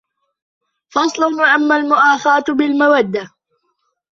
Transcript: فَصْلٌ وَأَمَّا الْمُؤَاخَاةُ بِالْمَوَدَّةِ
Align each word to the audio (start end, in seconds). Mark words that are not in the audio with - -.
فَصْلٌ 0.89 1.23
وَأَمَّا 1.23 1.77
الْمُؤَاخَاةُ 1.77 2.43
بِالْمَوَدَّةِ 2.49 3.29